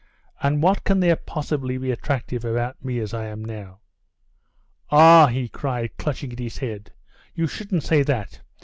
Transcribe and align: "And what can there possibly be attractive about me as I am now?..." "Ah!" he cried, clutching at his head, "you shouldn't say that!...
"And 0.41 0.63
what 0.63 0.83
can 0.83 0.99
there 0.99 1.15
possibly 1.15 1.77
be 1.77 1.91
attractive 1.91 2.43
about 2.43 2.83
me 2.83 2.97
as 2.97 3.13
I 3.13 3.27
am 3.27 3.45
now?..." 3.45 3.81
"Ah!" 4.89 5.27
he 5.27 5.47
cried, 5.47 5.95
clutching 5.99 6.33
at 6.33 6.39
his 6.39 6.57
head, 6.57 6.91
"you 7.35 7.45
shouldn't 7.45 7.83
say 7.83 8.01
that!... 8.01 8.41